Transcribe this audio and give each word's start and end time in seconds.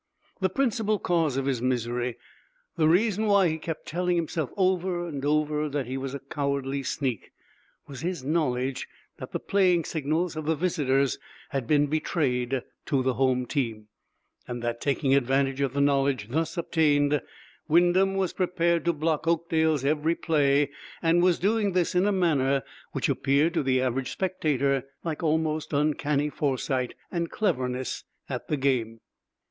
The 0.39 0.49
principal 0.49 0.97
cause 0.97 1.37
of 1.37 1.45
his 1.45 1.61
misery, 1.61 2.17
the 2.75 2.87
reason 2.87 3.27
why 3.27 3.49
he 3.49 3.59
kept 3.59 3.85
telling 3.85 4.15
himself 4.15 4.49
over 4.57 5.05
and 5.07 5.23
over 5.23 5.69
that 5.69 5.85
he 5.85 5.95
was 5.95 6.15
a 6.15 6.19
cowardly 6.19 6.81
sneak, 6.81 7.29
was 7.87 8.01
his 8.01 8.23
knowledge 8.23 8.87
that 9.19 9.31
the 9.31 9.39
playing 9.39 9.83
signals 9.85 10.35
of 10.35 10.45
the 10.45 10.55
visitors 10.55 11.19
had 11.49 11.67
been 11.67 11.85
betrayed 11.85 12.63
to 12.87 13.03
the 13.03 13.13
home 13.13 13.45
team, 13.45 13.89
and 14.47 14.63
that, 14.63 14.81
taking 14.81 15.13
advantage 15.13 15.61
of 15.61 15.73
the 15.75 15.79
knowledge 15.81 16.29
thus 16.31 16.57
obtained, 16.57 17.21
Wyndham 17.67 18.15
was 18.15 18.33
prepared 18.33 18.85
to 18.85 18.93
block 18.93 19.27
Oakdale's 19.27 19.85
every 19.85 20.15
play, 20.15 20.71
and 21.03 21.21
was 21.21 21.37
doing 21.37 21.73
this 21.73 21.93
in 21.93 22.07
a 22.07 22.11
manner 22.11 22.63
which 22.91 23.07
appeared 23.07 23.53
to 23.53 23.61
the 23.61 23.79
average 23.79 24.09
spectator 24.11 24.83
like 25.03 25.21
almost 25.21 25.73
uncanny 25.73 26.31
foresight 26.31 26.95
and 27.11 27.29
cleverness 27.29 28.03
at 28.27 28.47
the 28.47 28.57
game. 28.57 28.97